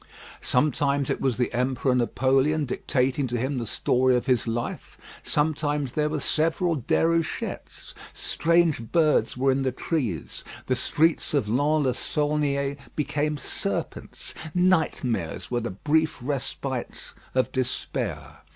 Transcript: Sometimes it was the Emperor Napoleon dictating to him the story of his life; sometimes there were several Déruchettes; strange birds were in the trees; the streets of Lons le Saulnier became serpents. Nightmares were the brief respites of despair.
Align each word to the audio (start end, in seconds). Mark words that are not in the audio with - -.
Sometimes 0.41 1.11
it 1.11 1.21
was 1.21 1.37
the 1.37 1.53
Emperor 1.53 1.93
Napoleon 1.93 2.65
dictating 2.65 3.27
to 3.27 3.37
him 3.37 3.59
the 3.59 3.67
story 3.67 4.15
of 4.15 4.25
his 4.25 4.47
life; 4.47 4.97
sometimes 5.21 5.91
there 5.93 6.09
were 6.09 6.19
several 6.19 6.75
Déruchettes; 6.75 7.93
strange 8.11 8.91
birds 8.91 9.37
were 9.37 9.51
in 9.51 9.61
the 9.61 9.71
trees; 9.71 10.43
the 10.65 10.75
streets 10.75 11.35
of 11.35 11.45
Lons 11.49 11.83
le 11.85 11.93
Saulnier 11.93 12.77
became 12.95 13.37
serpents. 13.37 14.33
Nightmares 14.55 15.51
were 15.51 15.61
the 15.61 15.69
brief 15.69 16.17
respites 16.23 17.13
of 17.35 17.51
despair. 17.51 18.39